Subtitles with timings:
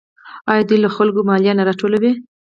[0.51, 2.11] آیا دوی له خلکو مالیه نه راټولوي؟